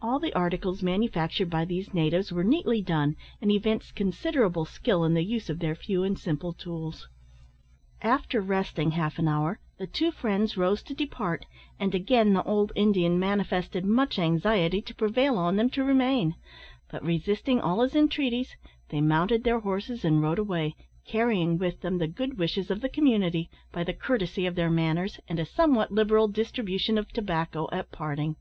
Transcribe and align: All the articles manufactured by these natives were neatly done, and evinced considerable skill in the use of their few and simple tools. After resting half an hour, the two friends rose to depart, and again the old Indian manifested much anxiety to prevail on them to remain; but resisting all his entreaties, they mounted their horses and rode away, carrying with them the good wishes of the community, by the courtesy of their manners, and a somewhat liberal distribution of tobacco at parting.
All 0.00 0.18
the 0.18 0.32
articles 0.32 0.82
manufactured 0.82 1.48
by 1.48 1.64
these 1.64 1.94
natives 1.94 2.32
were 2.32 2.42
neatly 2.42 2.82
done, 2.82 3.14
and 3.40 3.48
evinced 3.52 3.94
considerable 3.94 4.64
skill 4.64 5.04
in 5.04 5.14
the 5.14 5.22
use 5.22 5.48
of 5.48 5.60
their 5.60 5.76
few 5.76 6.02
and 6.02 6.18
simple 6.18 6.52
tools. 6.52 7.06
After 8.00 8.40
resting 8.40 8.90
half 8.90 9.20
an 9.20 9.28
hour, 9.28 9.60
the 9.78 9.86
two 9.86 10.10
friends 10.10 10.56
rose 10.56 10.82
to 10.82 10.94
depart, 10.94 11.46
and 11.78 11.94
again 11.94 12.32
the 12.32 12.42
old 12.42 12.72
Indian 12.74 13.20
manifested 13.20 13.84
much 13.84 14.18
anxiety 14.18 14.82
to 14.82 14.96
prevail 14.96 15.38
on 15.38 15.54
them 15.54 15.70
to 15.70 15.84
remain; 15.84 16.34
but 16.90 17.04
resisting 17.04 17.60
all 17.60 17.82
his 17.84 17.94
entreaties, 17.94 18.56
they 18.88 19.00
mounted 19.00 19.44
their 19.44 19.60
horses 19.60 20.04
and 20.04 20.22
rode 20.22 20.40
away, 20.40 20.74
carrying 21.06 21.56
with 21.56 21.82
them 21.82 21.98
the 21.98 22.08
good 22.08 22.36
wishes 22.36 22.68
of 22.68 22.80
the 22.80 22.88
community, 22.88 23.48
by 23.70 23.84
the 23.84 23.94
courtesy 23.94 24.44
of 24.44 24.56
their 24.56 24.70
manners, 24.72 25.20
and 25.28 25.38
a 25.38 25.46
somewhat 25.46 25.92
liberal 25.92 26.26
distribution 26.26 26.98
of 26.98 27.12
tobacco 27.12 27.68
at 27.70 27.92
parting. 27.92 28.34